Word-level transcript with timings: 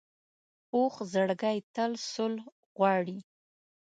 پوخ 0.69 0.93
زړګی 1.13 1.57
تل 1.75 1.91
صلح 2.13 2.43
غواړي 2.77 3.17